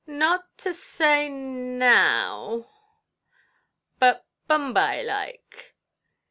"Not 0.07 0.45
to 0.57 0.73
say 0.73 1.29
'now', 1.29 2.65
but 3.99 4.25
bumbai 4.49 5.03
laike. 5.05 5.75